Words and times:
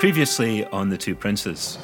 Previously 0.00 0.64
on 0.66 0.88
The 0.88 0.96
Two 0.96 1.14
Princes, 1.14 1.78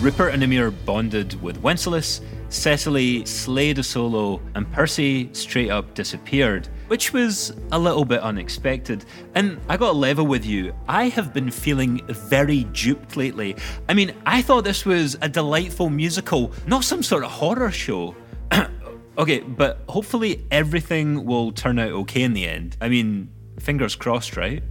Rupert 0.00 0.34
and 0.34 0.42
Amir 0.42 0.70
bonded 0.70 1.40
with 1.40 1.62
Wenceslas, 1.62 2.20
Cecily 2.48 3.24
slayed 3.24 3.78
a 3.78 3.82
solo, 3.82 4.42
and 4.54 4.70
Percy 4.72 5.30
straight 5.32 5.70
up 5.70 5.94
disappeared, 5.94 6.68
which 6.88 7.12
was 7.14 7.54
a 7.70 7.78
little 7.78 8.04
bit 8.04 8.20
unexpected. 8.20 9.06
And 9.34 9.58
I 9.70 9.78
got 9.78 9.96
level 9.96 10.26
with 10.26 10.44
you, 10.44 10.74
I 10.86 11.08
have 11.08 11.32
been 11.32 11.50
feeling 11.50 12.00
very 12.08 12.64
duped 12.64 13.16
lately. 13.16 13.56
I 13.88 13.94
mean, 13.94 14.12
I 14.26 14.42
thought 14.42 14.64
this 14.64 14.84
was 14.84 15.16
a 15.22 15.28
delightful 15.30 15.88
musical, 15.88 16.52
not 16.66 16.84
some 16.84 17.02
sort 17.02 17.24
of 17.24 17.30
horror 17.30 17.70
show. 17.70 18.14
okay, 19.18 19.40
but 19.40 19.82
hopefully 19.88 20.44
everything 20.50 21.24
will 21.24 21.52
turn 21.52 21.78
out 21.78 21.92
okay 21.92 22.22
in 22.22 22.34
the 22.34 22.46
end. 22.46 22.76
I 22.82 22.90
mean, 22.90 23.30
fingers 23.60 23.94
crossed, 23.94 24.36
right? 24.36 24.62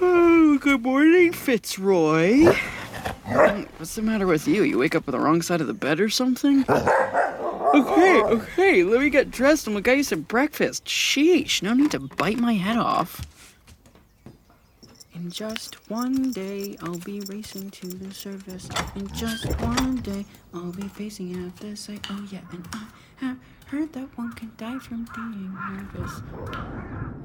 Oh, 0.00 0.58
good 0.60 0.82
morning, 0.82 1.32
Fitzroy. 1.32 2.44
What's 3.76 3.94
the 3.94 4.02
matter 4.02 4.26
with 4.26 4.48
you? 4.48 4.62
You 4.62 4.78
wake 4.78 4.94
up 4.94 5.08
on 5.08 5.12
the 5.12 5.18
wrong 5.18 5.42
side 5.42 5.60
of 5.60 5.66
the 5.66 5.74
bed 5.74 6.00
or 6.00 6.08
something? 6.08 6.64
Okay, 6.68 8.22
okay, 8.22 8.84
let 8.84 9.00
me 9.00 9.10
get 9.10 9.30
dressed 9.30 9.66
and 9.66 9.74
we'll 9.74 9.82
get 9.82 9.96
you 9.96 10.02
some 10.02 10.22
breakfast. 10.22 10.84
Sheesh, 10.86 11.62
no 11.62 11.74
need 11.74 11.90
to 11.92 12.00
bite 12.00 12.38
my 12.38 12.54
head 12.54 12.76
off. 12.76 13.26
In 15.14 15.30
just 15.30 15.76
one 15.90 16.32
day, 16.32 16.76
I'll 16.82 16.98
be 16.98 17.20
racing 17.20 17.70
to 17.70 17.86
the 17.86 18.12
surface. 18.12 18.68
In 18.96 19.06
just 19.14 19.46
one 19.60 19.96
day, 19.98 20.26
I'll 20.52 20.72
be 20.72 20.88
facing 20.88 21.44
out 21.44 21.56
the 21.56 21.76
sight. 21.76 22.04
Oh, 22.10 22.26
yeah, 22.30 22.40
and 22.50 22.66
I 22.72 22.86
have 23.16 23.38
heard 23.66 23.92
that 23.92 24.18
one 24.18 24.32
can 24.32 24.52
die 24.56 24.78
from 24.80 25.06
being 25.14 25.56
nervous. 25.70 26.20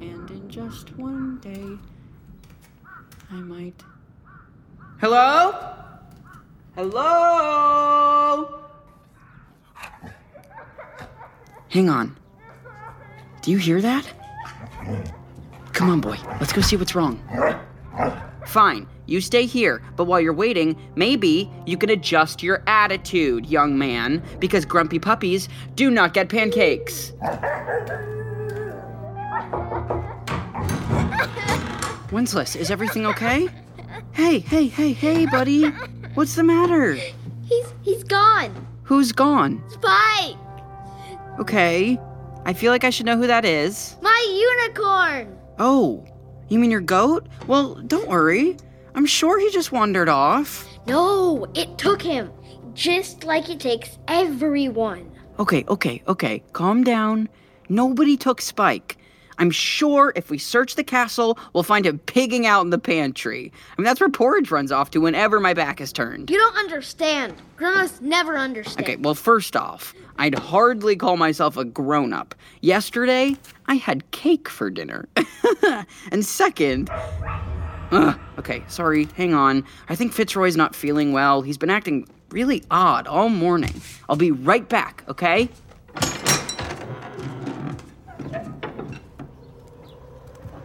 And 0.02 0.30
in 0.32 0.50
just 0.50 0.96
one 0.98 1.40
day, 1.40 1.78
I 3.32 3.36
might. 3.36 3.84
Hello? 5.00 5.76
Hello? 6.76 8.62
Hang 11.70 11.90
on. 11.90 12.18
Do 13.42 13.52
you 13.52 13.58
hear 13.58 13.82
that? 13.82 14.12
Come 15.74 15.90
on, 15.90 16.02
boy. 16.02 16.18
Let's 16.40 16.54
go 16.54 16.62
see 16.62 16.76
what's 16.76 16.96
wrong. 16.96 17.22
Fine, 18.46 18.88
you 19.06 19.22
stay 19.22 19.46
here, 19.46 19.82
but 19.96 20.06
while 20.06 20.20
you're 20.20 20.34
waiting, 20.34 20.76
maybe 20.96 21.52
you 21.66 21.78
can 21.78 21.92
adjust 21.92 22.42
your 22.42 22.64
attitude, 22.66 23.46
young 23.46 23.78
man, 23.78 24.24
because 24.40 24.66
grumpy 24.66 24.98
puppies 24.98 25.48
do 25.76 25.92
not 25.92 26.14
get 26.14 26.30
pancakes. 26.30 27.14
Wenceslas, 32.12 32.56
is 32.56 32.72
everything 32.72 33.06
okay? 33.06 33.48
Hey, 34.14 34.40
hey, 34.40 34.68
hey, 34.68 34.94
hey, 34.94 35.26
buddy. 35.28 35.70
What's 36.16 36.36
the 36.36 36.44
matter? 36.44 36.94
He's 37.44 37.74
he's 37.82 38.04
gone. 38.04 38.54
Who's 38.84 39.12
gone? 39.12 39.64
Spike, 39.70 40.36
Okay. 41.40 42.00
I 42.46 42.54
feel 42.54 42.72
like 42.72 42.84
I 42.84 42.90
should 42.90 43.06
know 43.06 43.18
who 43.18 43.28
that 43.28 43.46
is. 43.46 43.96
my 44.02 44.66
unicorn. 44.66 45.38
Oh, 45.60 46.06
you 46.48 46.58
mean 46.58 46.72
your 46.72 46.82
goat? 46.82 47.28
Well, 47.48 47.76
don't 47.76 48.08
worry. 48.08 48.58
I'm 48.96 49.06
sure 49.06 49.40
he 49.40 49.52
just 49.52 49.72
wandered 49.72 50.10
off. 50.10 50.68
No, 50.88 51.46
it 51.54 51.78
took 51.78 52.02
him, 52.02 52.32
just 52.74 53.24
like 53.26 53.50
it 53.50 53.60
takes 53.60 54.00
everyone. 54.08 55.12
Okay, 55.38 55.64
okay, 55.68 56.02
okay. 56.08 56.42
Calm 56.54 56.84
down. 56.84 57.30
Nobody 57.70 58.18
took 58.18 58.42
Spike. 58.42 58.98
I'm 59.40 59.52
sure 59.52 60.14
if 60.16 60.30
we 60.30 60.38
search 60.38 60.76
the 60.76 60.84
castle, 60.84 61.40
we'll 61.54 61.64
find 61.64 61.86
him 61.86 61.98
pigging 62.00 62.46
out 62.46 62.62
in 62.62 62.70
the 62.70 62.78
pantry. 62.78 63.52
I 63.72 63.82
mean, 63.82 63.86
that's 63.86 64.00
where 64.00 64.10
porridge 64.10 64.52
runs 64.52 64.72
off 64.72 64.92
to 64.92 65.00
whenever 65.00 65.40
my 65.40 65.54
back 65.54 65.82
is 65.82 65.92
turned. 65.92 66.30
You 66.30 66.38
don't 66.38 66.58
understand. 66.58 67.36
Grandmas 67.56 68.02
never 68.02 68.38
understand. 68.38 68.86
Okay, 68.86 68.98
well, 68.98 69.16
first 69.16 69.56
off, 69.56 69.94
I'd 70.18 70.38
hardly 70.38 70.96
call 70.96 71.18
myself 71.18 71.58
a 71.58 71.66
grown 71.66 72.14
up. 72.14 72.36
Yesterday, 72.62 73.36
I 73.66 73.76
had 73.76 74.12
cake 74.12 74.50
for 74.50 74.70
dinner. 74.70 75.08
and 76.12 76.26
second, 76.26 76.90
Ugh, 77.92 78.20
okay, 78.38 78.64
sorry, 78.68 79.08
hang 79.16 79.34
on. 79.34 79.66
I 79.88 79.96
think 79.96 80.14
Fitzroy's 80.14 80.58
not 80.58 80.76
feeling 80.76 81.12
well. 81.12 81.42
He's 81.42 81.58
been 81.58 81.72
acting 81.72 82.08
really 82.30 82.64
odd 82.70 83.08
all 83.08 83.30
morning. 83.30 83.82
I'll 84.08 84.16
be 84.16 84.32
right 84.32 84.68
back, 84.68 85.04
okay? 85.08 85.50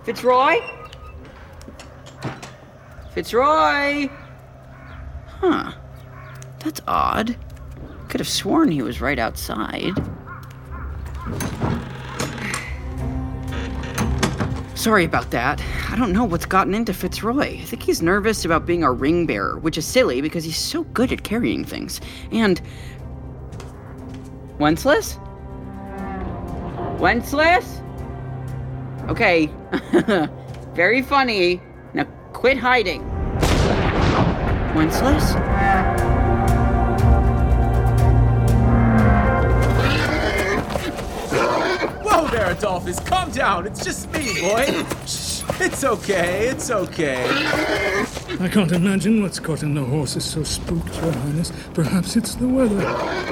Fitzroy? 0.05 0.61
Fitzroy? 3.13 4.09
Huh. 5.27 5.73
That's 6.61 6.81
odd. 6.87 7.37
Could 8.09 8.21
have 8.21 8.29
sworn 8.29 8.71
he 8.71 8.83
was 8.83 9.01
right 9.01 9.19
outside. 9.19 9.93
Sorry 14.75 15.05
about 15.05 15.31
that. 15.31 15.63
I 15.89 15.97
don't 15.97 16.13
know 16.13 16.25
what's 16.25 16.45
gotten 16.45 16.75
into 16.75 16.93
Fitzroy. 16.93 17.59
I 17.61 17.65
think 17.65 17.83
he's 17.83 18.03
nervous 18.03 18.45
about 18.45 18.67
being 18.67 18.85
our 18.85 18.93
ring 18.93 19.25
bearer, 19.25 19.59
which 19.59 19.79
is 19.79 19.87
silly 19.87 20.21
because 20.21 20.45
he's 20.45 20.59
so 20.59 20.85
good 20.85 21.11
at 21.13 21.25
carrying 21.25 21.65
things. 21.65 22.03
And. 22.31 22.61
Wenceslas? 24.59 25.19
Wenceslas? 26.99 27.74
Okay. 29.09 29.51
Very 30.75 31.03
funny. 31.03 31.61
Now 31.93 32.05
quit 32.33 32.59
hiding. 32.59 33.03
Wenceslas? 34.75 35.35
Whoa 42.03 42.29
there, 42.29 42.51
Adolphus, 42.51 42.99
calm 43.01 43.31
down. 43.31 43.67
It's 43.67 43.85
just 43.85 44.11
me, 44.13 44.41
boy. 44.41 44.85
Shh, 45.07 45.43
it's 45.61 45.85
okay, 45.85 46.49
it's 46.49 46.71
okay. 46.71 47.25
I 48.41 48.49
can't 48.49 48.73
imagine 48.73 49.23
what's 49.23 49.39
gotten 49.39 49.75
the 49.75 49.85
horses 49.85 50.25
so 50.25 50.43
spooked, 50.43 50.95
Your 50.97 51.13
Highness. 51.13 51.53
Perhaps 51.73 52.17
it's 52.17 52.35
the 52.35 52.49
weather. 52.49 52.81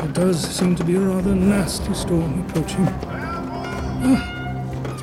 It 0.04 0.12
does 0.12 0.40
seem 0.40 0.76
to 0.76 0.84
be 0.84 0.94
a 0.94 1.00
rather 1.00 1.34
nasty 1.34 1.92
storm 1.94 2.46
approaching. 2.46 2.86
It 4.04 4.31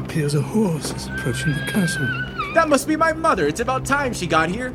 appears 0.10 0.34
a 0.34 0.42
horse 0.42 0.92
is 0.92 1.06
approaching 1.06 1.54
the 1.54 1.72
castle. 1.72 2.08
That 2.56 2.68
must 2.68 2.88
be 2.88 2.96
my 2.96 3.14
mother. 3.14 3.48
It's 3.48 3.60
about 3.60 3.86
time 3.86 4.12
she 4.12 4.26
got 4.26 4.50
here. 4.50 4.72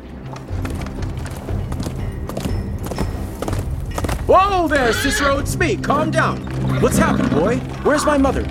Whoa 4.27 4.69
there, 4.69 4.93
Cicero, 4.93 5.39
it's 5.39 5.57
me. 5.57 5.75
Calm 5.75 6.09
down. 6.09 6.37
What's 6.79 6.97
happened, 6.97 7.31
boy? 7.31 7.57
Where's 7.83 8.05
my 8.05 8.17
mother? 8.17 8.43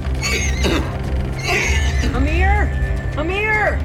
Amir! 2.14 2.68
Amir! 3.16 3.80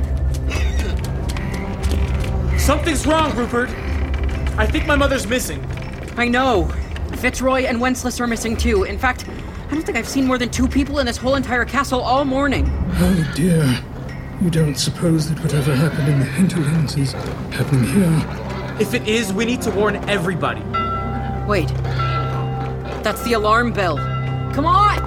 Something's 2.59 3.07
wrong, 3.07 3.33
Rupert. 3.33 3.69
I 4.57 4.67
think 4.67 4.85
my 4.87 4.97
mother's 4.97 5.25
missing. 5.25 5.65
I 6.17 6.27
know. 6.27 6.65
Fitzroy 7.19 7.61
and 7.61 7.79
Wenceslas 7.79 8.19
are 8.19 8.27
missing 8.27 8.57
too. 8.57 8.83
In 8.83 8.99
fact, 8.99 9.25
I 9.69 9.71
don't 9.71 9.83
think 9.83 9.97
I've 9.97 10.09
seen 10.09 10.27
more 10.27 10.37
than 10.37 10.49
two 10.49 10.67
people 10.67 10.99
in 10.99 11.05
this 11.05 11.15
whole 11.15 11.35
entire 11.35 11.63
castle 11.63 12.01
all 12.01 12.25
morning. 12.25 12.69
Oh 13.01 13.31
dear. 13.33 13.81
You 14.41 14.49
don't 14.49 14.75
suppose 14.75 15.29
that 15.29 15.39
whatever 15.39 15.73
happened 15.73 16.09
in 16.09 16.19
the 16.19 16.25
hinterlands 16.25 16.97
is 16.97 17.13
happening 17.13 17.85
here? 17.85 18.77
If 18.77 18.93
it 18.93 19.07
is, 19.07 19.31
we 19.31 19.45
need 19.45 19.61
to 19.61 19.71
warn 19.71 19.95
everybody. 20.09 20.59
Wait. 21.47 21.69
That's 23.01 23.23
the 23.23 23.33
alarm 23.33 23.71
bell. 23.71 23.95
Come 24.53 24.65
on! 24.65 24.97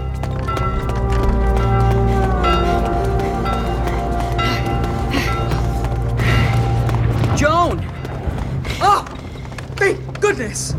Joan! 7.37 7.85
Oh! 8.81 9.05
Thank 9.77 10.19
goodness! 10.19 10.75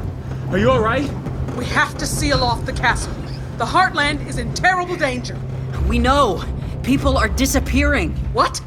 Are 0.50 0.58
you 0.58 0.72
alright? 0.72 1.12
We 1.56 1.66
have 1.66 1.96
to 2.00 2.08
seal 2.08 2.44
off 2.44 2.66
the 2.66 2.74
castle. 2.74 3.14
The 3.60 3.66
Heartland 3.66 4.28
is 4.28 4.40
in 4.40 4.52
terrible 4.56 4.96
danger. 4.96 5.40
We 5.88 6.00
know. 6.00 6.44
People 6.84 7.18
are 7.18 7.30
disappearing. 7.30 8.12
What? 8.34 8.62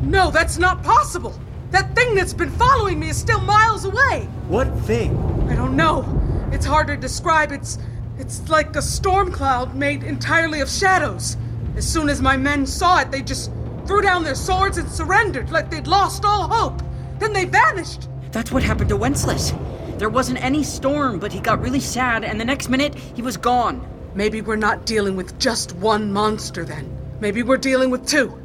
No, 0.00 0.32
that's 0.32 0.58
not 0.58 0.82
possible. 0.82 1.38
That 1.70 1.94
thing 1.94 2.16
that's 2.16 2.34
been 2.34 2.50
following 2.50 2.98
me 2.98 3.10
is 3.10 3.16
still 3.16 3.40
miles 3.40 3.84
away. 3.84 4.28
What 4.48 4.66
thing? 4.80 5.16
I 5.48 5.54
don't 5.54 5.76
know. 5.76 6.04
It's 6.50 6.66
hard 6.66 6.88
to 6.88 6.96
describe. 6.96 7.52
It's 7.52 7.78
it's 8.18 8.48
like 8.48 8.74
a 8.74 8.82
storm 8.82 9.30
cloud 9.30 9.76
made 9.76 10.02
entirely 10.02 10.60
of 10.60 10.68
shadows. 10.68 11.36
As 11.76 11.86
soon 11.88 12.08
as 12.08 12.20
my 12.20 12.36
men 12.36 12.66
saw 12.66 13.00
it, 13.00 13.12
they 13.12 13.22
just 13.22 13.52
threw 13.86 14.02
down 14.02 14.24
their 14.24 14.34
swords 14.34 14.76
and 14.76 14.90
surrendered 14.90 15.50
like 15.50 15.70
they'd 15.70 15.86
lost 15.86 16.24
all 16.24 16.48
hope. 16.48 16.82
Then 17.20 17.32
they 17.32 17.44
vanished. 17.44 18.08
That's 18.32 18.50
what 18.50 18.64
happened 18.64 18.88
to 18.90 18.96
Wenceslas. 18.96 19.52
There 19.98 20.10
wasn't 20.10 20.44
any 20.44 20.64
storm, 20.64 21.20
but 21.20 21.32
he 21.32 21.38
got 21.38 21.62
really 21.62 21.80
sad, 21.80 22.24
and 22.24 22.40
the 22.40 22.44
next 22.44 22.68
minute, 22.68 22.94
he 22.96 23.22
was 23.22 23.36
gone. 23.36 23.86
Maybe 24.14 24.40
we're 24.40 24.56
not 24.56 24.84
dealing 24.84 25.16
with 25.16 25.38
just 25.38 25.76
one 25.76 26.12
monster 26.12 26.64
then. 26.64 27.01
Maybe 27.22 27.44
we're 27.44 27.56
dealing 27.56 27.90
with 27.90 28.04
two. 28.04 28.36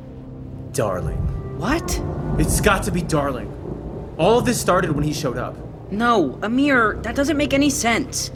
Darling. 0.71 1.18
What? 1.57 2.00
It's 2.38 2.62
got 2.62 2.83
to 2.83 2.91
be 2.91 3.01
Darling. 3.01 3.51
All 4.19 4.38
of 4.38 4.45
this 4.45 4.62
started 4.62 4.91
when 4.91 5.03
he 5.03 5.13
showed 5.13 5.39
up. 5.39 5.56
No, 5.89 6.38
Amir, 6.44 7.00
that 7.01 7.15
doesn't 7.15 7.38
make 7.38 7.56
any 7.56 7.71
sense. 7.71 8.29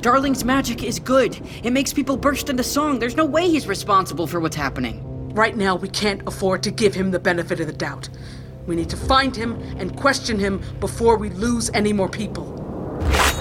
Darling's 0.00 0.44
magic 0.44 0.84
is 0.84 1.00
good. 1.00 1.40
It 1.64 1.72
makes 1.72 1.92
people 1.92 2.16
burst 2.16 2.48
into 2.48 2.62
song. 2.62 3.00
There's 3.00 3.16
no 3.16 3.24
way 3.24 3.48
he's 3.48 3.66
responsible 3.66 4.28
for 4.28 4.38
what's 4.38 4.54
happening. 4.54 5.02
Right 5.34 5.56
now, 5.56 5.74
we 5.74 5.88
can't 5.88 6.22
afford 6.28 6.62
to 6.62 6.70
give 6.70 6.94
him 6.94 7.10
the 7.10 7.18
benefit 7.18 7.58
of 7.58 7.66
the 7.66 7.72
doubt. 7.72 8.08
We 8.68 8.76
need 8.76 8.90
to 8.90 8.96
find 8.96 9.34
him 9.34 9.60
and 9.78 9.96
question 9.96 10.38
him 10.38 10.62
before 10.78 11.16
we 11.16 11.30
lose 11.30 11.70
any 11.74 11.92
more 11.92 12.08
people. 12.08 12.46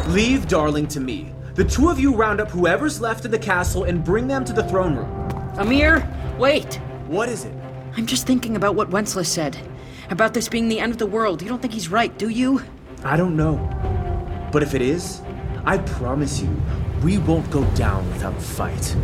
Leave 0.07 0.47
Darling 0.47 0.87
to 0.87 0.99
me. 0.99 1.31
The 1.53 1.65
two 1.65 1.89
of 1.89 1.99
you 1.99 2.15
round 2.15 2.41
up 2.41 2.49
whoever's 2.49 2.99
left 2.99 3.25
in 3.25 3.31
the 3.31 3.37
castle 3.37 3.83
and 3.83 4.03
bring 4.03 4.27
them 4.27 4.43
to 4.45 4.53
the 4.53 4.67
throne 4.67 4.95
room. 4.95 5.27
Amir, 5.59 6.07
wait. 6.37 6.75
What 7.07 7.29
is 7.29 7.45
it? 7.45 7.53
I'm 7.95 8.05
just 8.05 8.27
thinking 8.27 8.55
about 8.55 8.75
what 8.75 8.89
Wenceslas 8.89 9.31
said. 9.31 9.57
About 10.09 10.33
this 10.33 10.47
being 10.47 10.69
the 10.69 10.79
end 10.79 10.91
of 10.91 10.97
the 10.97 11.05
world. 11.05 11.41
You 11.41 11.49
don't 11.49 11.61
think 11.61 11.73
he's 11.73 11.89
right, 11.89 12.17
do 12.17 12.29
you? 12.29 12.61
I 13.03 13.17
don't 13.17 13.35
know. 13.35 13.57
But 14.51 14.63
if 14.63 14.73
it 14.73 14.81
is, 14.81 15.21
I 15.65 15.77
promise 15.79 16.39
you, 16.39 16.49
we 17.03 17.17
won't 17.17 17.49
go 17.51 17.63
down 17.75 18.07
without 18.09 18.35
a 18.35 18.39
fight. 18.39 18.95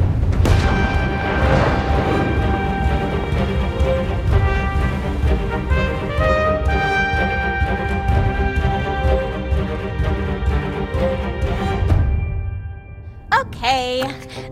Okay, 13.33 14.01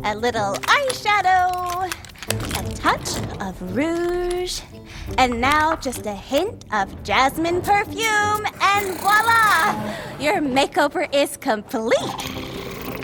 a 0.03 0.15
little 0.15 0.55
eyeshadow, 0.55 1.49
a 1.51 1.61
touch 1.61 1.70
of 3.51 3.75
rouge, 3.75 4.61
and 5.17 5.41
now 5.41 5.75
just 5.75 6.05
a 6.05 6.13
hint 6.13 6.63
of 6.71 7.03
jasmine 7.03 7.61
perfume, 7.61 8.45
and 8.61 8.97
voila! 8.97 9.93
Your 10.21 10.41
makeover 10.41 11.13
is 11.13 11.35
complete. 11.35 11.97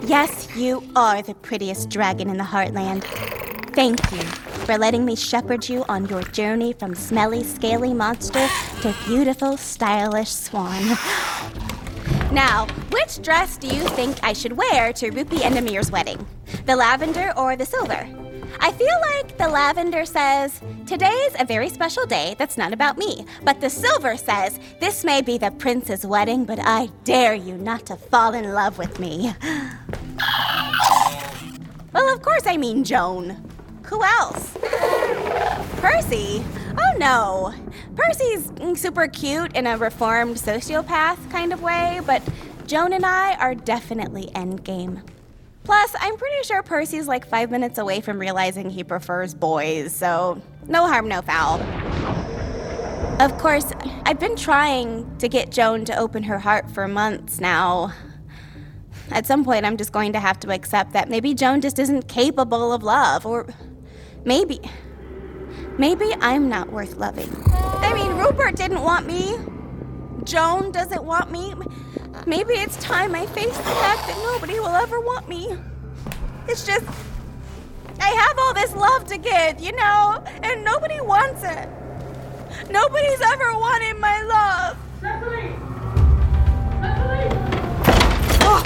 Yes, 0.04 0.48
you 0.56 0.82
are 0.96 1.22
the 1.22 1.34
prettiest 1.36 1.90
dragon 1.90 2.30
in 2.30 2.38
the 2.38 2.46
heartland. 2.46 3.04
Thank 3.76 4.00
you 4.14 4.22
for 4.66 4.78
letting 4.78 5.04
me 5.04 5.18
shepherd 5.18 5.68
you 5.68 5.84
on 5.90 6.08
your 6.08 6.24
journey 6.24 6.72
from 6.72 6.96
smelly, 6.96 7.44
scaly 7.44 7.94
monster 7.94 8.48
to 8.84 8.96
beautiful, 9.06 9.58
stylish 9.58 10.30
swan. 10.30 10.82
Now, 12.32 12.68
which 12.92 13.22
dress 13.22 13.58
do 13.58 13.68
you 13.68 13.86
think 13.90 14.18
I 14.24 14.32
should 14.32 14.54
wear 14.54 14.94
to 14.94 15.12
Rupi 15.12 15.42
and 15.44 15.58
Amir's 15.58 15.92
wedding? 15.92 16.26
The 16.66 16.76
lavender 16.78 17.34
or 17.36 17.58
the 17.58 17.66
silver? 17.66 18.08
I 18.60 18.72
feel 18.72 19.00
like 19.02 19.38
the 19.38 19.48
lavender 19.48 20.06
says, 20.06 20.62
Today's 20.86 21.36
a 21.40 21.46
very 21.46 21.70
special 21.70 22.06
day 22.06 22.36
that's 22.38 22.58
not 22.58 22.74
about 22.74 22.98
me. 22.98 23.26
But 23.44 23.62
the 23.62 23.70
silver 23.70 24.18
says, 24.18 24.60
This 24.80 25.04
may 25.04 25.22
be 25.22 25.38
the 25.38 25.52
prince's 25.52 26.06
wedding, 26.06 26.46
but 26.46 26.60
I 26.60 26.90
dare 27.04 27.36
you 27.36 27.58
not 27.58 27.86
to 27.88 27.96
fall 27.96 28.34
in 28.34 28.54
love 28.54 28.78
with 28.78 29.00
me. 29.00 29.34
well, 31.94 32.14
of 32.14 32.22
course 32.22 32.44
I 32.46 32.58
mean 32.58 32.84
Joan. 32.84 33.44
Who 33.84 34.04
else? 34.04 34.58
Percy? 35.82 36.44
Oh 36.78 36.98
no. 36.98 37.54
Percy's 37.96 38.52
super 38.80 39.08
cute 39.08 39.56
in 39.56 39.68
a 39.68 39.78
reformed 39.78 40.38
sociopath 40.38 41.32
kind 41.32 41.54
of 41.54 41.62
way, 41.62 42.02
but 42.06 42.22
Joan 42.66 42.94
and 42.94 43.06
I 43.06 43.36
are 43.36 43.56
definitely 43.56 44.30
endgame. 44.36 45.02
Plus, 45.68 45.94
I'm 46.00 46.16
pretty 46.16 46.48
sure 46.48 46.64
Percy's 46.64 47.10
like 47.10 47.28
five 47.28 47.52
minutes 47.52 47.78
away 47.78 48.00
from 48.00 48.20
realizing 48.20 48.70
he 48.70 48.86
prefers 48.86 49.34
boys, 49.34 49.94
so 49.94 50.42
no 50.66 50.88
harm, 50.88 51.10
no 51.10 51.22
foul. 51.22 51.60
Of 53.22 53.38
course, 53.38 53.74
I've 54.06 54.18
been 54.18 54.38
trying 54.38 55.18
to 55.18 55.28
get 55.28 55.52
Joan 55.52 55.84
to 55.84 55.98
open 56.00 56.24
her 56.24 56.40
heart 56.40 56.72
for 56.72 56.88
months 56.88 57.42
now. 57.42 57.92
At 59.12 59.26
some 59.26 59.44
point, 59.44 59.66
I'm 59.66 59.76
just 59.76 59.92
going 59.92 60.14
to 60.14 60.22
have 60.22 60.40
to 60.40 60.54
accept 60.54 60.94
that 60.94 61.10
maybe 61.10 61.34
Joan 61.34 61.60
just 61.60 61.80
isn't 61.80 62.08
capable 62.08 62.72
of 62.72 62.82
love, 62.82 63.26
or 63.26 63.46
maybe. 64.24 64.62
Maybe 65.78 66.16
I'm 66.22 66.48
not 66.48 66.72
worth 66.72 66.96
loving. 66.96 67.30
I 67.52 67.94
mean, 67.94 68.16
Rupert 68.16 68.56
didn't 68.56 68.84
want 68.84 69.06
me. 69.06 69.36
Joan 70.28 70.72
doesn't 70.74 71.04
want 71.04 71.32
me. 71.32 71.54
Maybe 72.26 72.56
it's 72.56 72.76
time 72.84 73.16
I 73.16 73.26
face 73.28 73.56
the 73.56 73.64
fact 73.64 74.08
that 74.08 74.18
nobody 74.18 74.60
will 74.60 74.68
ever 74.68 75.00
want 75.00 75.30
me. 75.30 75.56
It's 76.50 76.66
just. 76.66 76.86
I 78.02 78.10
have 78.10 78.38
all 78.38 78.54
this 78.54 78.76
love 78.76 79.06
to 79.06 79.18
give, 79.18 79.62
you 79.62 79.72
know, 79.72 80.22
and 80.44 80.66
nobody 80.66 81.00
wants 81.00 81.44
it. 81.44 81.70
Nobody's 82.70 83.22
ever 83.22 83.54
wanted 83.54 83.98
my 84.00 84.22
love. 84.24 84.78
Oh, 88.42 88.64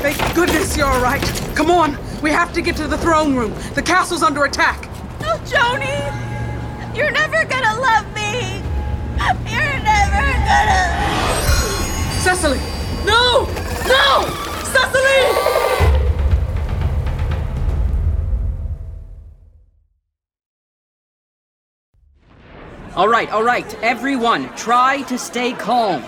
thank 0.00 0.34
goodness 0.34 0.76
you're 0.76 0.86
all 0.86 1.02
right. 1.02 1.22
Come 1.56 1.72
on, 1.72 1.98
we 2.22 2.30
have 2.30 2.52
to 2.52 2.62
get 2.62 2.76
to 2.76 2.86
the 2.86 2.98
throne 2.98 3.34
room. 3.34 3.52
The 3.74 3.82
castle's 3.82 4.22
under 4.22 4.44
attack. 4.44 4.88
Oh, 5.22 5.40
Joni, 5.44 6.96
you're 6.96 7.10
never 7.10 7.44
gonna 7.46 7.80
love 7.80 8.14
me. 8.14 8.63
You're 9.46 9.80
never 9.82 10.26
gonna. 10.48 11.04
Cecily! 12.20 12.58
No! 13.04 13.46
No! 13.86 14.26
Cecily! 14.64 15.54
All 22.96 23.08
right, 23.08 23.28
all 23.30 23.42
right, 23.42 23.74
everyone, 23.82 24.54
try 24.54 25.02
to 25.02 25.18
stay 25.18 25.52
calm. 25.52 26.04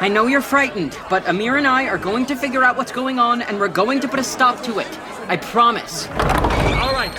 I 0.00 0.08
know 0.08 0.26
you're 0.26 0.40
frightened, 0.40 0.96
but 1.10 1.26
Amir 1.26 1.56
and 1.56 1.66
I 1.66 1.88
are 1.88 1.98
going 1.98 2.26
to 2.26 2.36
figure 2.36 2.62
out 2.62 2.76
what's 2.76 2.92
going 2.92 3.18
on 3.18 3.42
and 3.42 3.58
we're 3.58 3.68
going 3.68 3.98
to 4.00 4.08
put 4.08 4.20
a 4.20 4.24
stop 4.24 4.62
to 4.62 4.78
it. 4.78 4.98
I 5.26 5.36
promise. 5.38 6.06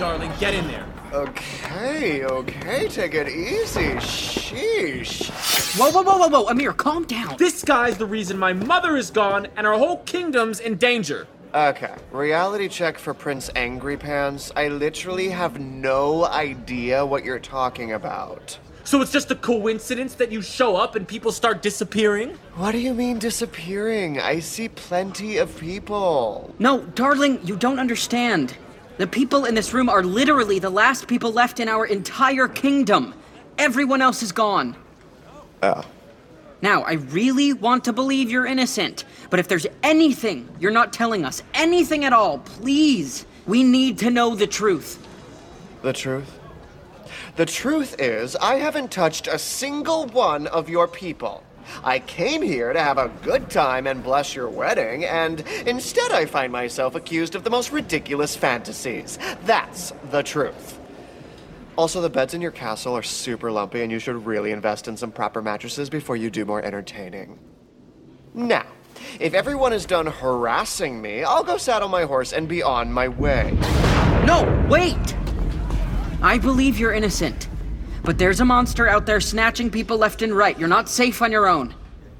All 0.01 0.11
right, 0.11 0.17
darling, 0.17 0.39
get 0.39 0.53
in 0.53 0.65
there. 0.67 0.85
Okay, 1.11 2.23
okay, 2.23 2.87
take 2.87 3.13
it 3.15 3.27
easy. 3.27 3.89
Sheesh. 3.95 5.29
Whoa, 5.77 5.91
whoa, 5.91 6.03
whoa, 6.03 6.17
whoa, 6.17 6.27
whoa, 6.29 6.47
Amir, 6.47 6.71
calm 6.71 7.03
down. 7.05 7.35
This 7.37 7.63
guy's 7.63 7.97
the 7.97 8.05
reason 8.05 8.37
my 8.37 8.53
mother 8.53 8.95
is 8.95 9.11
gone 9.11 9.47
and 9.57 9.67
our 9.67 9.77
whole 9.77 9.97
kingdom's 10.03 10.61
in 10.61 10.77
danger. 10.77 11.27
Okay, 11.53 11.93
reality 12.11 12.69
check 12.69 12.97
for 12.97 13.13
Prince 13.13 13.49
Angry 13.55 13.97
Pants. 13.97 14.53
I 14.55 14.69
literally 14.69 15.29
have 15.29 15.59
no 15.59 16.25
idea 16.25 17.05
what 17.05 17.25
you're 17.25 17.39
talking 17.39 17.91
about. 17.93 18.57
So 18.85 19.01
it's 19.01 19.11
just 19.11 19.31
a 19.31 19.35
coincidence 19.35 20.15
that 20.15 20.31
you 20.31 20.41
show 20.41 20.77
up 20.77 20.95
and 20.95 21.07
people 21.07 21.31
start 21.31 21.61
disappearing? 21.61 22.37
What 22.55 22.71
do 22.71 22.77
you 22.77 22.93
mean 22.93 23.19
disappearing? 23.19 24.19
I 24.21 24.39
see 24.39 24.69
plenty 24.69 25.37
of 25.37 25.59
people. 25.59 26.55
No, 26.57 26.85
darling, 26.85 27.45
you 27.45 27.57
don't 27.57 27.79
understand. 27.79 28.55
The 28.99 29.07
people 29.07 29.45
in 29.45 29.55
this 29.55 29.73
room 29.73 29.87
are 29.87 30.03
literally 30.03 30.59
the 30.59 30.69
last 30.69 31.07
people 31.07 31.31
left 31.31 31.61
in 31.61 31.69
our 31.69 31.85
entire 31.85 32.49
kingdom. 32.49 33.13
Everyone 33.57 34.01
else 34.01 34.21
is 34.21 34.33
gone. 34.33 34.75
Oh. 35.63 35.85
Now, 36.61 36.81
I 36.81 36.93
really 36.93 37.53
want 37.53 37.85
to 37.85 37.93
believe 37.93 38.29
you're 38.29 38.45
innocent, 38.45 39.05
but 39.29 39.39
if 39.39 39.47
there's 39.47 39.65
anything 39.83 40.49
you're 40.59 40.69
not 40.69 40.91
telling 40.91 41.23
us, 41.23 41.41
anything 41.53 42.03
at 42.03 42.11
all, 42.11 42.39
please, 42.39 43.25
we 43.47 43.63
need 43.63 43.99
to 43.99 44.09
know 44.09 44.35
the 44.35 44.47
truth. 44.47 45.01
The 45.81 45.93
truth? 45.93 46.37
The 47.37 47.45
truth 47.45 47.95
is, 47.99 48.35
I 48.35 48.55
haven't 48.55 48.91
touched 48.91 49.29
a 49.29 49.39
single 49.39 50.07
one 50.07 50.45
of 50.47 50.67
your 50.67 50.89
people. 50.89 51.41
I 51.83 51.99
came 51.99 52.41
here 52.41 52.73
to 52.73 52.79
have 52.79 52.97
a 52.97 53.11
good 53.21 53.49
time 53.49 53.87
and 53.87 54.03
bless 54.03 54.35
your 54.35 54.49
wedding, 54.49 55.05
and 55.05 55.41
instead 55.65 56.11
I 56.11 56.25
find 56.25 56.51
myself 56.51 56.95
accused 56.95 57.35
of 57.35 57.43
the 57.43 57.49
most 57.49 57.71
ridiculous 57.71 58.35
fantasies. 58.35 59.17
That's 59.43 59.93
the 60.11 60.23
truth. 60.23 60.79
Also, 61.77 62.01
the 62.01 62.09
beds 62.09 62.33
in 62.33 62.41
your 62.41 62.51
castle 62.51 62.95
are 62.95 63.03
super 63.03 63.51
lumpy, 63.51 63.81
and 63.81 63.91
you 63.91 63.99
should 63.99 64.25
really 64.25 64.51
invest 64.51 64.87
in 64.87 64.97
some 64.97 65.11
proper 65.11 65.41
mattresses 65.41 65.89
before 65.89 66.17
you 66.17 66.29
do 66.29 66.43
more 66.43 66.61
entertaining. 66.61 67.39
Now, 68.33 68.65
if 69.19 69.33
everyone 69.33 69.73
is 69.73 69.85
done 69.85 70.07
harassing 70.07 71.01
me, 71.01 71.23
I'll 71.23 71.43
go 71.43 71.57
saddle 71.57 71.89
my 71.89 72.03
horse 72.03 72.33
and 72.33 72.47
be 72.47 72.61
on 72.61 72.91
my 72.91 73.07
way. 73.07 73.57
No, 74.25 74.67
wait! 74.69 75.15
I 76.21 76.37
believe 76.37 76.77
you're 76.77 76.91
innocent, 76.91 77.47
but 78.03 78.17
there's 78.17 78.39
a 78.39 78.45
monster 78.45 78.87
out 78.87 79.05
there 79.05 79.19
snatching 79.21 79.69
people 79.69 79.97
left 79.97 80.21
and 80.21 80.35
right. 80.35 80.57
You're 80.57 80.67
not 80.67 80.89
safe 80.89 81.21
on 81.21 81.31
your 81.31 81.47
own. 81.47 81.73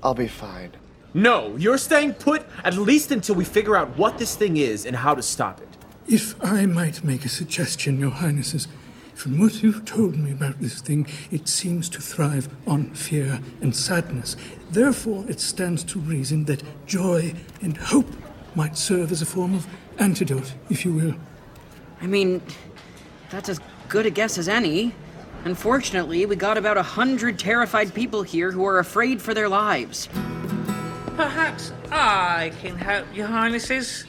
I'll 0.03 0.13
be 0.13 0.27
fine. 0.27 0.71
No, 1.13 1.55
you're 1.57 1.77
staying 1.77 2.13
put 2.13 2.45
at 2.63 2.75
least 2.75 3.12
until 3.12 3.36
we 3.36 3.43
figure 3.43 3.75
out 3.75 3.98
what 3.98 4.17
this 4.17 4.36
thing 4.36 4.57
is 4.57 4.86
and 4.86 4.95
how 4.95 5.15
to 5.15 5.21
stop 5.21 5.59
it. 5.59 5.67
If 6.07 6.36
I 6.43 6.65
might 6.65 7.03
make 7.03 7.25
a 7.25 7.29
suggestion, 7.29 8.00
Your 8.00 8.12
Highnesses, 8.12 8.67
From 9.19 9.38
what 9.38 9.62
you've 9.62 9.83
told 9.83 10.15
me 10.15 10.31
about 10.31 10.62
this 10.62 10.79
thing, 10.79 11.05
it 11.29 11.50
seems 11.50 11.89
to 11.89 12.00
thrive 12.00 12.48
on 12.65 12.91
fear 12.91 13.41
and 13.59 13.75
sadness. 13.75 14.38
Therefore, 14.71 15.25
it 15.27 15.41
stands 15.41 15.83
to 15.86 16.00
reason 16.00 16.45
that 16.45 16.63
joy 16.86 17.33
and 17.62 17.75
hope 17.75 18.07
might 18.55 18.77
serve 18.77 19.12
as 19.12 19.21
a 19.21 19.25
form 19.25 19.55
of 19.55 19.67
antidote, 19.98 20.53
if 20.69 20.86
you 20.86 20.93
will. 20.93 21.15
I 22.01 22.07
mean, 22.07 22.41
that's 23.29 23.50
as 23.50 23.59
good 23.89 24.05
a 24.05 24.09
guess 24.09 24.38
as 24.38 24.48
any. 24.48 24.93
Unfortunately, 25.46 26.25
we 26.25 26.36
got 26.36 26.58
about 26.58 26.77
a 26.77 26.84
hundred 26.84 27.39
terrified 27.39 27.93
people 27.93 28.24
here 28.24 28.51
who 28.51 28.65
are 28.65 28.79
afraid 28.79 29.22
for 29.22 29.34
their 29.34 29.50
lives. 29.50 30.10
Perhaps 31.15 31.72
I 31.91 32.51
can 32.62 32.75
help 32.75 33.05
your 33.13 33.27
highnesses. 33.27 34.05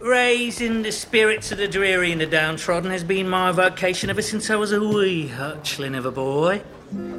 Raising 0.00 0.82
the 0.82 0.92
spirits 0.92 1.50
of 1.50 1.58
the 1.58 1.68
dreary 1.68 2.12
and 2.12 2.20
the 2.20 2.26
downtrodden 2.26 2.90
has 2.90 3.02
been 3.02 3.28
my 3.28 3.52
vocation 3.52 4.10
ever 4.10 4.20
since 4.20 4.50
I 4.50 4.56
was 4.56 4.72
a 4.72 4.80
wee 4.80 5.28
hutchling 5.28 5.96
of 5.96 6.04
a 6.04 6.10
boy. 6.10 6.62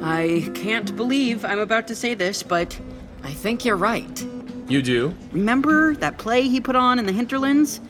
I 0.02 0.50
can't 0.54 0.94
believe 0.94 1.44
I'm 1.44 1.58
about 1.58 1.88
to 1.88 1.96
say 1.96 2.14
this, 2.14 2.42
but 2.42 2.78
I 3.24 3.32
think 3.32 3.64
you're 3.64 3.76
right. 3.76 4.26
You 4.68 4.82
do? 4.82 5.14
Remember 5.32 5.94
that 5.96 6.18
play 6.18 6.42
he 6.42 6.60
put 6.60 6.76
on 6.76 6.98
in 6.98 7.06
the 7.06 7.12
hinterlands? 7.12 7.80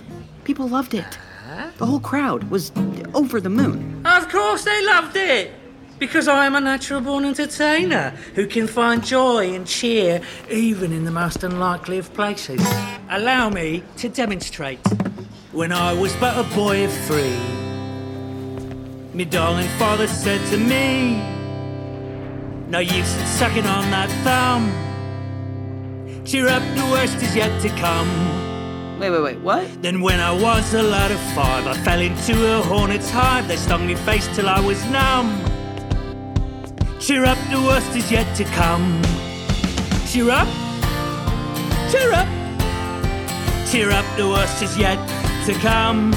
People 0.44 0.68
loved 0.68 0.94
it. 0.94 1.18
The 1.78 1.86
whole 1.86 2.00
crowd 2.00 2.44
was 2.50 2.72
over 3.14 3.40
the 3.40 3.50
moon. 3.50 3.95
Of 4.16 4.30
course 4.30 4.64
they 4.64 4.82
loved 4.86 5.14
it! 5.14 5.52
Because 5.98 6.26
I 6.26 6.46
am 6.46 6.54
a 6.54 6.60
natural 6.60 7.02
born 7.02 7.26
entertainer 7.26 8.10
who 8.34 8.46
can 8.46 8.66
find 8.66 9.04
joy 9.04 9.54
and 9.54 9.66
cheer 9.66 10.22
even 10.50 10.90
in 10.90 11.04
the 11.04 11.10
most 11.10 11.44
unlikely 11.44 11.98
of 11.98 12.12
places. 12.14 12.66
Allow 13.10 13.50
me 13.50 13.82
to 13.98 14.08
demonstrate. 14.08 14.80
When 15.52 15.70
I 15.70 15.92
was 15.92 16.16
but 16.16 16.34
a 16.38 16.48
boy 16.54 16.86
of 16.86 16.92
three, 17.06 17.36
my 19.12 19.24
darling 19.24 19.68
father 19.78 20.06
said 20.06 20.40
to 20.50 20.56
me, 20.56 21.16
No 22.68 22.78
use 22.78 23.16
in 23.18 23.26
sucking 23.26 23.66
on 23.66 23.90
that 23.90 24.10
thumb. 24.24 24.72
Cheer 26.24 26.48
up, 26.48 26.62
the 26.74 26.88
worst 26.90 27.22
is 27.22 27.36
yet 27.36 27.60
to 27.60 27.68
come. 27.80 28.45
Wait, 28.98 29.10
wait, 29.10 29.22
wait, 29.22 29.38
what? 29.40 29.82
Then 29.82 30.00
when 30.00 30.20
I 30.20 30.32
was 30.32 30.72
a 30.72 30.82
lad 30.82 31.10
of 31.10 31.20
five, 31.34 31.66
I 31.66 31.74
fell 31.84 32.00
into 32.00 32.32
a 32.58 32.62
hornet's 32.62 33.10
hive. 33.10 33.46
They 33.46 33.56
stung 33.56 33.86
me 33.86 33.94
face 33.94 34.26
till 34.34 34.48
I 34.48 34.58
was 34.58 34.82
numb. 34.86 35.38
Cheer 36.98 37.26
up, 37.26 37.36
the 37.50 37.60
worst 37.60 37.94
is 37.94 38.10
yet 38.10 38.34
to 38.36 38.44
come. 38.44 39.02
Cheer 40.08 40.30
up, 40.30 40.48
cheer 41.90 42.10
up, 42.10 42.26
cheer 43.70 43.90
up, 43.90 44.06
the 44.16 44.26
worst 44.26 44.62
is 44.62 44.78
yet 44.78 44.98
to 45.44 45.52
come. 45.60 46.14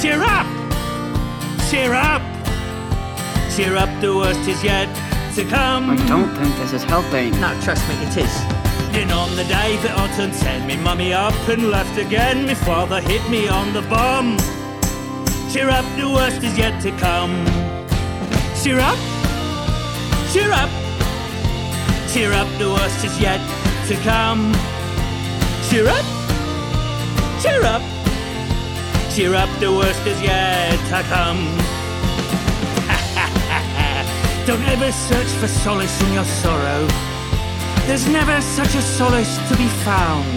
Cheer 0.00 0.20
up, 0.20 0.46
cheer 1.70 1.94
up, 1.94 2.22
cheer 3.54 3.76
up, 3.76 4.00
the 4.00 4.12
worst 4.16 4.48
is 4.48 4.64
yet 4.64 4.88
to 5.36 5.44
come. 5.44 5.90
I 5.90 5.96
don't 6.08 6.34
think 6.36 6.56
this 6.56 6.72
is 6.72 6.82
helping. 6.82 7.30
No, 7.40 7.56
trust 7.62 7.88
me, 7.88 7.94
it 8.04 8.16
is. 8.16 8.57
On 8.98 9.36
the 9.36 9.44
day 9.44 9.76
that 9.76 9.96
I 9.96 10.16
turned 10.16 10.34
ten, 10.34 10.66
me 10.66 10.74
mummy 10.74 11.12
up 11.12 11.32
and 11.48 11.70
left 11.70 11.96
again. 11.98 12.46
Me 12.46 12.54
father 12.54 13.00
hit 13.00 13.22
me 13.30 13.46
on 13.46 13.72
the 13.72 13.82
bum. 13.82 14.36
Cheer 15.52 15.70
up, 15.70 15.84
the 15.96 16.10
worst 16.10 16.42
is 16.42 16.58
yet 16.58 16.82
to 16.82 16.90
come. 16.98 17.46
Cheer 18.60 18.80
up, 18.80 18.98
cheer 20.32 20.50
up, 20.50 20.68
cheer 22.10 22.32
up, 22.32 22.48
the 22.58 22.68
worst 22.68 23.04
is 23.04 23.20
yet 23.20 23.38
to 23.86 23.94
come. 24.02 24.52
Cheer 25.70 25.86
up, 25.86 26.04
cheer 27.40 27.62
up, 27.62 27.82
cheer 29.14 29.32
up, 29.36 29.50
the 29.60 29.70
worst 29.70 30.04
is 30.08 30.20
yet 30.20 30.76
to 30.90 31.02
come. 31.06 31.38
Don't 34.46 34.66
ever 34.66 34.90
search 34.90 35.30
for 35.38 35.46
solace 35.46 36.02
in 36.02 36.14
your 36.14 36.24
sorrow. 36.24 37.07
There's 37.88 38.06
never 38.06 38.38
such 38.42 38.74
a 38.74 38.82
solace 38.82 39.38
to 39.48 39.56
be 39.56 39.66
found. 39.82 40.28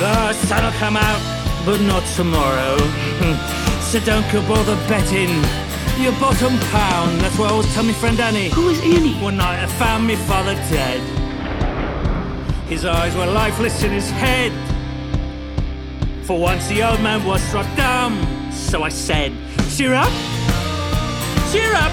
The 0.00 0.32
sun'll 0.32 0.72
come 0.80 0.96
out, 0.96 1.20
but 1.66 1.78
not 1.82 2.02
tomorrow. 2.16 2.78
so 3.82 4.00
don't 4.00 4.24
go 4.32 4.40
bother 4.48 4.74
betting 4.88 5.28
your 6.02 6.12
bottom 6.12 6.58
pound. 6.70 7.20
That's 7.20 7.38
what 7.38 7.50
I 7.50 7.52
always 7.52 7.74
tell 7.74 7.84
me 7.84 7.92
friend 7.92 8.18
Annie. 8.18 8.48
Who 8.48 8.70
is 8.70 8.80
Annie? 8.80 9.12
One 9.22 9.36
night 9.36 9.62
I 9.62 9.66
found 9.66 10.06
me 10.06 10.16
father 10.16 10.54
dead. 10.72 11.02
His 12.70 12.86
eyes 12.86 13.14
were 13.14 13.26
lifeless 13.26 13.82
in 13.84 13.90
his 13.90 14.08
head. 14.08 14.52
For 16.24 16.40
once 16.40 16.68
the 16.68 16.88
old 16.88 17.02
man 17.02 17.22
was 17.26 17.42
struck 17.42 17.66
dumb. 17.76 18.16
So 18.50 18.82
I 18.82 18.88
said, 18.88 19.30
Cheer 19.76 19.92
up, 19.92 20.12
cheer 21.52 21.74
up, 21.74 21.92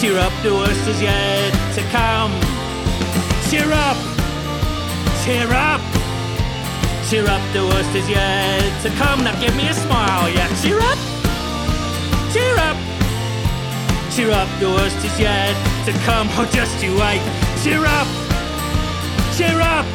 cheer 0.00 0.18
up, 0.18 0.32
the 0.42 0.54
worst 0.54 0.88
is 0.88 1.02
yet 1.02 1.52
to 1.74 1.82
come. 1.90 2.55
Cheer 3.50 3.70
up! 3.72 3.96
Cheer 5.24 5.46
up! 5.52 5.80
Cheer 7.08 7.26
up, 7.28 7.52
the 7.52 7.64
worst 7.64 7.94
is 7.94 8.08
yet 8.10 8.82
to 8.82 8.90
come. 8.98 9.22
Now 9.22 9.40
give 9.40 9.54
me 9.56 9.68
a 9.68 9.74
smile, 9.74 10.28
yeah. 10.28 10.48
Cheer 10.60 10.80
up! 10.80 10.98
Cheer 12.32 12.56
up! 12.58 12.76
Cheer 14.12 14.32
up, 14.32 14.48
the 14.58 14.68
worst 14.68 14.96
is 15.04 15.20
yet 15.20 15.54
to 15.86 15.92
come. 16.04 16.26
Oh, 16.32 16.50
just 16.52 16.82
you 16.82 16.90
wait. 16.98 17.22
Cheer 17.62 17.84
up! 17.86 18.08
Cheer 19.36 19.60
up! 19.60 19.86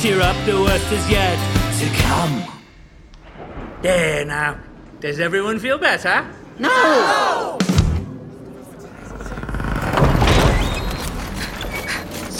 Cheer 0.00 0.20
up, 0.20 0.36
the 0.46 0.60
worst 0.60 0.92
is 0.92 1.10
yet 1.10 1.36
to 1.80 1.86
come. 2.04 2.44
There 3.82 4.24
now. 4.24 4.60
Does 5.00 5.18
everyone 5.18 5.58
feel 5.58 5.78
better? 5.78 6.24
No! 6.60 7.58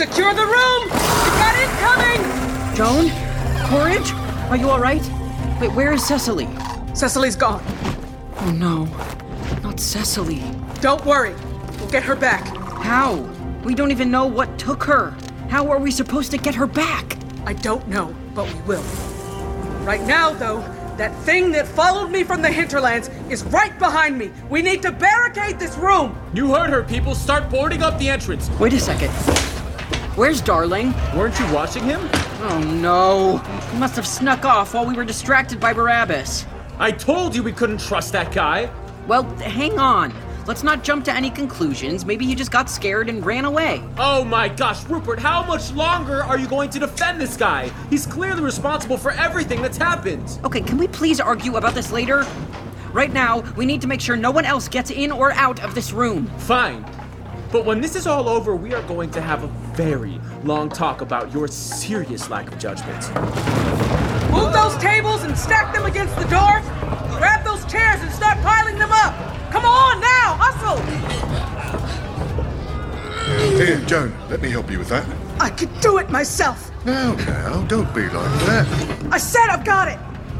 Secure 0.00 0.32
the 0.32 0.46
room! 0.46 0.84
We 0.84 1.28
got 1.36 1.54
incoming! 1.60 2.74
Joan? 2.74 3.10
Courage? 3.68 4.12
Are 4.48 4.56
you 4.56 4.70
alright? 4.70 5.02
Wait, 5.60 5.70
where 5.74 5.92
is 5.92 6.02
Cecily? 6.06 6.48
Cecily's 6.94 7.36
gone. 7.36 7.62
Oh 8.38 8.50
no. 8.50 8.86
Not 9.62 9.78
Cecily. 9.78 10.42
Don't 10.80 11.04
worry. 11.04 11.34
We'll 11.78 11.90
get 11.90 12.02
her 12.04 12.16
back. 12.16 12.46
How? 12.82 13.16
We 13.62 13.74
don't 13.74 13.90
even 13.90 14.10
know 14.10 14.24
what 14.24 14.58
took 14.58 14.82
her. 14.84 15.14
How 15.50 15.70
are 15.70 15.78
we 15.78 15.90
supposed 15.90 16.30
to 16.30 16.38
get 16.38 16.54
her 16.54 16.66
back? 16.66 17.18
I 17.44 17.52
don't 17.52 17.86
know, 17.86 18.16
but 18.34 18.50
we 18.54 18.60
will. 18.62 18.82
Right 19.84 20.00
now, 20.06 20.32
though, 20.32 20.60
that 20.96 21.14
thing 21.24 21.52
that 21.52 21.68
followed 21.68 22.10
me 22.10 22.24
from 22.24 22.40
the 22.40 22.50
hinterlands 22.50 23.10
is 23.28 23.44
right 23.44 23.78
behind 23.78 24.16
me. 24.16 24.30
We 24.48 24.62
need 24.62 24.80
to 24.80 24.92
barricade 24.92 25.58
this 25.58 25.76
room. 25.76 26.18
You 26.32 26.54
heard 26.54 26.70
her, 26.70 26.82
people. 26.82 27.14
Start 27.14 27.50
boarding 27.50 27.82
up 27.82 27.98
the 27.98 28.08
entrance. 28.08 28.48
Wait 28.58 28.72
a 28.72 28.80
second. 28.80 29.12
Where's 30.20 30.42
Darling? 30.42 30.92
Weren't 31.16 31.40
you 31.40 31.50
watching 31.50 31.82
him? 31.84 31.98
Oh 32.42 32.60
no. 32.78 33.38
He 33.72 33.78
must 33.78 33.96
have 33.96 34.06
snuck 34.06 34.44
off 34.44 34.74
while 34.74 34.84
we 34.84 34.92
were 34.92 35.06
distracted 35.06 35.58
by 35.58 35.72
Barabbas. 35.72 36.44
I 36.78 36.92
told 36.92 37.34
you 37.34 37.42
we 37.42 37.52
couldn't 37.52 37.80
trust 37.80 38.12
that 38.12 38.30
guy. 38.30 38.70
Well, 39.06 39.22
hang 39.36 39.78
on. 39.78 40.12
Let's 40.46 40.62
not 40.62 40.84
jump 40.84 41.06
to 41.06 41.14
any 41.14 41.30
conclusions. 41.30 42.04
Maybe 42.04 42.26
he 42.26 42.34
just 42.34 42.50
got 42.50 42.68
scared 42.68 43.08
and 43.08 43.24
ran 43.24 43.46
away. 43.46 43.82
Oh 43.96 44.22
my 44.22 44.50
gosh, 44.50 44.84
Rupert, 44.84 45.20
how 45.20 45.42
much 45.42 45.72
longer 45.72 46.22
are 46.22 46.38
you 46.38 46.46
going 46.46 46.68
to 46.68 46.78
defend 46.78 47.18
this 47.18 47.38
guy? 47.38 47.70
He's 47.88 48.04
clearly 48.04 48.42
responsible 48.42 48.98
for 48.98 49.12
everything 49.12 49.62
that's 49.62 49.78
happened. 49.78 50.38
Okay, 50.44 50.60
can 50.60 50.76
we 50.76 50.86
please 50.86 51.18
argue 51.18 51.56
about 51.56 51.72
this 51.72 51.92
later? 51.92 52.26
Right 52.92 53.10
now, 53.10 53.40
we 53.56 53.64
need 53.64 53.80
to 53.80 53.88
make 53.88 54.02
sure 54.02 54.16
no 54.16 54.32
one 54.32 54.44
else 54.44 54.68
gets 54.68 54.90
in 54.90 55.12
or 55.12 55.32
out 55.32 55.64
of 55.64 55.74
this 55.74 55.92
room. 55.94 56.26
Fine. 56.40 56.84
But 57.52 57.64
when 57.64 57.80
this 57.80 57.96
is 57.96 58.06
all 58.06 58.28
over, 58.28 58.54
we 58.54 58.74
are 58.74 58.82
going 58.82 59.10
to 59.10 59.20
have 59.20 59.42
a 59.42 59.48
very 59.74 60.20
long 60.44 60.68
talk 60.68 61.00
about 61.00 61.32
your 61.32 61.48
serious 61.48 62.30
lack 62.30 62.46
of 62.46 62.58
judgment. 62.60 63.08
Move 64.30 64.52
those 64.52 64.76
tables 64.76 65.24
and 65.24 65.36
stack 65.36 65.74
them 65.74 65.84
against 65.84 66.14
the 66.14 66.24
door. 66.24 66.62
Grab 67.18 67.44
those 67.44 67.64
chairs 67.66 68.00
and 68.00 68.10
start 68.12 68.38
piling 68.42 68.78
them 68.78 68.92
up. 68.92 69.14
Come 69.50 69.64
on 69.64 70.00
now, 70.00 70.36
hustle! 70.38 70.80
Here, 73.56 73.78
Joan, 73.80 74.14
let 74.28 74.40
me 74.40 74.50
help 74.50 74.70
you 74.70 74.78
with 74.78 74.88
that. 74.90 75.04
I 75.40 75.50
could 75.50 75.80
do 75.80 75.98
it 75.98 76.08
myself. 76.08 76.70
Now, 76.84 77.14
now, 77.14 77.62
don't 77.66 77.92
be 77.92 78.02
like 78.02 78.40
that. 78.46 79.12
I 79.12 79.18
said 79.18 79.48
I've 79.48 79.64
got 79.64 79.88
it. 79.88 79.98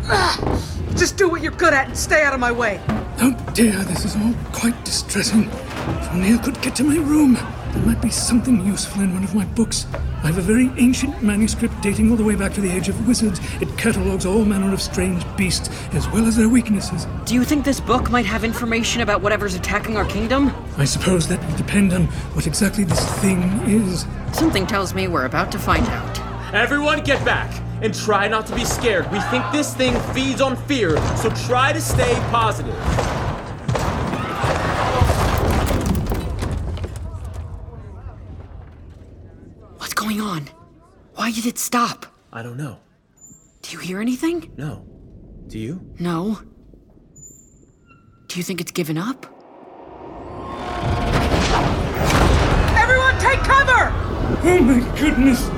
Ugh. 0.09 0.62
Just 0.97 1.17
do 1.17 1.29
what 1.29 1.43
you're 1.43 1.52
good 1.52 1.73
at 1.73 1.88
and 1.88 1.97
stay 1.97 2.23
out 2.23 2.35
of 2.35 2.40
my 2.40 2.52
way. 2.52 2.81
Oh 3.19 3.37
dear, 3.52 3.73
this 3.85 4.05
is 4.05 4.14
all 4.17 4.35
quite 4.52 4.85
distressing. 4.85 5.50
If 5.99 6.12
only 6.12 6.35
I 6.35 6.38
could 6.38 6.61
get 6.62 6.76
to 6.76 6.85
my 6.85 6.97
room. 6.97 7.35
There 7.35 7.87
might 7.87 8.00
be 8.00 8.11
something 8.11 8.64
useful 8.66 9.02
in 9.02 9.14
one 9.14 9.25
of 9.25 9.35
my 9.35 9.44
books. 9.44 9.87
I 10.23 10.26
have 10.26 10.38
a 10.38 10.42
very 10.42 10.70
ancient 10.76 11.23
manuscript 11.23 11.75
dating 11.82 12.11
all 12.11 12.16
the 12.16 12.25
way 12.25 12.35
back 12.35 12.52
to 12.54 12.61
the 12.61 12.70
age 12.70 12.88
of 12.88 13.09
wizards. 13.09 13.40
It 13.61 13.76
catalogues 13.78 14.26
all 14.26 14.44
manner 14.44 14.73
of 14.73 14.82
strange 14.82 15.25
beasts, 15.37 15.70
as 15.92 16.09
well 16.09 16.26
as 16.26 16.37
their 16.37 16.49
weaknesses. 16.49 17.06
Do 17.25 17.35
you 17.35 17.44
think 17.44 17.64
this 17.64 17.80
book 17.80 18.11
might 18.11 18.26
have 18.26 18.44
information 18.44 19.02
about 19.02 19.23
whatever's 19.23 19.54
attacking 19.54 19.97
our 19.97 20.04
kingdom? 20.04 20.52
I 20.76 20.85
suppose 20.85 21.28
that 21.28 21.44
would 21.47 21.56
depend 21.56 21.92
on 21.92 22.06
what 22.35 22.47
exactly 22.47 22.85
this 22.85 23.04
thing 23.20 23.42
is. 23.66 24.06
Something 24.32 24.66
tells 24.66 24.94
me 24.94 25.09
we're 25.09 25.26
about 25.26 25.50
to 25.52 25.59
find 25.59 25.87
out. 25.87 26.54
Everyone 26.54 27.00
get 27.02 27.25
back 27.25 27.62
and 27.82 27.94
try 27.94 28.28
not 28.28 28.47
to 28.47 28.54
be 28.54 28.64
scared. 28.64 29.11
We 29.11 29.20
think 29.23 29.44
this 29.52 29.75
thing 29.75 29.99
feeds 30.12 30.40
on 30.40 30.56
fear, 30.66 30.97
so 31.16 31.30
try 31.47 31.73
to 31.73 31.80
stay 31.80 32.14
positive. 32.30 32.76
Going 40.11 40.21
on? 40.29 40.49
Why 41.14 41.31
did 41.31 41.47
it 41.47 41.57
stop? 41.57 42.05
I 42.33 42.43
don't 42.43 42.57
know. 42.57 42.79
Do 43.62 43.71
you 43.73 43.79
hear 43.79 44.00
anything? 44.00 44.52
No. 44.57 44.85
Do 45.47 45.57
you? 45.57 45.81
No. 46.00 46.40
Do 48.26 48.37
you 48.38 48.43
think 48.43 48.61
it's 48.61 48.73
given 48.73 48.99
up? 48.99 49.25
Everyone 52.76 53.17
take 53.21 53.38
cover! 53.40 53.93
Oh 54.43 54.59
my 54.62 54.99
goodness! 54.99 55.49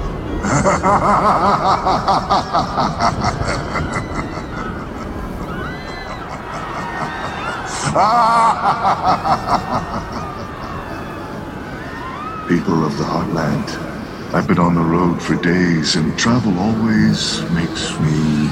People 12.49 12.85
of 12.85 12.97
the 12.99 13.05
Heartland, 13.05 13.92
I've 14.35 14.49
been 14.49 14.59
on 14.59 14.75
the 14.75 14.81
road 14.81 15.23
for 15.23 15.37
days, 15.37 15.95
and 15.95 16.19
travel 16.19 16.59
always 16.59 17.43
makes 17.51 18.01
me 18.01 18.49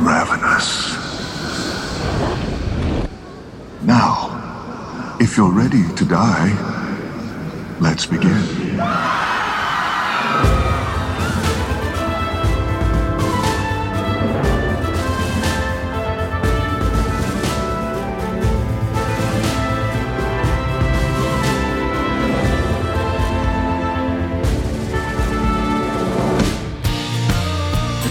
ravenous. 0.00 0.94
Now, 3.82 5.16
if 5.20 5.36
you're 5.36 5.52
ready 5.52 5.82
to 5.96 6.04
die, 6.06 6.48
let's 7.78 8.06
begin. 8.06 9.33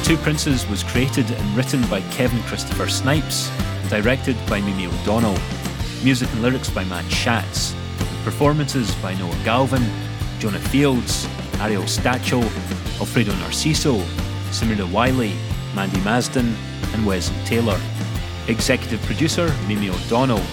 Two 0.03 0.17
Princes 0.17 0.67
was 0.67 0.83
created 0.83 1.31
and 1.31 1.55
written 1.55 1.81
by 1.87 2.01
Kevin 2.11 2.43
Christopher 2.43 2.89
Snipes, 2.89 3.49
directed 3.89 4.35
by 4.49 4.59
Mimi 4.59 4.85
O'Donnell. 4.87 5.37
Music 6.03 6.29
and 6.33 6.41
lyrics 6.41 6.69
by 6.69 6.83
Matt 6.83 7.09
Schatz. 7.09 7.73
Performances 8.25 8.93
by 8.95 9.13
Noah 9.13 9.39
Galvin, 9.45 9.81
Jonah 10.39 10.59
Fields, 10.59 11.25
Ariel 11.61 11.83
Stacho, 11.83 12.41
Alfredo 12.99 13.31
Narciso, 13.31 14.01
Samira 14.51 14.91
Wiley, 14.91 15.33
Mandi 15.73 15.99
Masden, 15.99 16.53
and 16.93 17.05
Wesley 17.05 17.41
Taylor. 17.45 17.79
Executive 18.49 19.01
producer 19.03 19.55
Mimi 19.69 19.89
O'Donnell. 19.89 20.43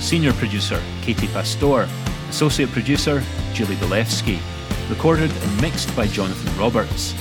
Senior 0.00 0.34
producer 0.34 0.82
Katie 1.00 1.28
Pastore. 1.28 1.88
Associate 2.28 2.70
producer 2.70 3.24
Julie 3.54 3.76
Balefsky. 3.76 4.38
Recorded 4.90 5.30
and 5.30 5.60
mixed 5.62 5.96
by 5.96 6.06
Jonathon 6.06 6.58
Roberts. 6.58 7.14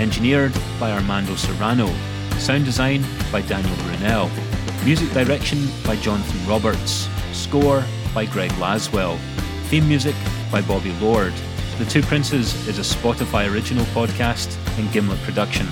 Engineered 0.00 0.54
by 0.80 0.90
Armando 0.92 1.36
Serrano. 1.36 1.86
Sound 2.38 2.64
design 2.64 3.04
by 3.30 3.42
Daniel 3.42 3.74
Brunelle. 3.76 4.30
Music 4.82 5.10
direction 5.10 5.68
by 5.84 5.94
Jonathon 5.96 6.48
Roberts. 6.48 7.06
Score 7.32 7.84
by 8.14 8.24
Greg 8.24 8.50
Laswell. 8.52 9.18
Theme 9.64 9.86
music 9.86 10.14
by 10.50 10.62
Bobby 10.62 10.92
Lord. 11.02 11.34
The 11.76 11.84
Two 11.84 12.00
Princes 12.00 12.66
is 12.66 12.78
a 12.78 12.96
Spotify 12.96 13.52
original 13.52 13.84
podcast 13.86 14.56
and 14.78 14.90
Gimlet 14.90 15.20
production. 15.20 15.66